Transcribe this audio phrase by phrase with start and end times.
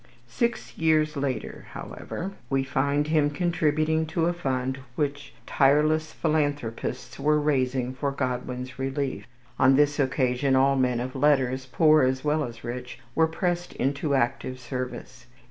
[0.25, 7.39] Six years later, however, we find him contributing to a fund which tireless philanthropists were
[7.39, 9.27] raising for Godwin's relief.
[9.59, 14.15] On this occasion all men of letters, poor as well as rich, were pressed into
[14.15, 15.27] active service.